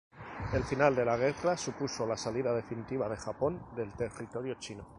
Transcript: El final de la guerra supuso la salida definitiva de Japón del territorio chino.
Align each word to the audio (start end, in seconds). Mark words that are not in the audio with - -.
El 0.53 0.63
final 0.63 0.95
de 0.95 1.05
la 1.05 1.15
guerra 1.15 1.55
supuso 1.55 2.07
la 2.07 2.17
salida 2.17 2.55
definitiva 2.55 3.07
de 3.07 3.17
Japón 3.17 3.63
del 3.75 3.93
territorio 3.93 4.55
chino. 4.55 4.87